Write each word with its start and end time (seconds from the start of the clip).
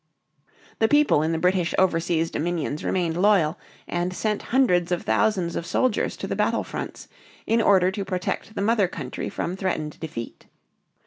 The 0.79 0.87
people 0.87 1.21
in 1.21 1.31
the 1.31 1.37
British 1.37 1.75
overseas 1.77 2.31
dominions 2.31 2.83
remained 2.83 3.21
loyal, 3.21 3.59
and 3.87 4.11
sent 4.15 4.41
hundreds 4.49 4.91
of 4.91 5.03
thousands 5.03 5.55
of 5.55 5.63
soldiers 5.63 6.17
to 6.17 6.25
the 6.25 6.35
battle 6.35 6.63
fronts 6.63 7.07
in 7.45 7.61
order 7.61 7.91
to 7.91 8.03
protect 8.03 8.55
the 8.55 8.63
mother 8.63 8.87
country 8.87 9.29
from 9.29 9.55
threatened 9.55 9.99
defeat. 9.99 10.47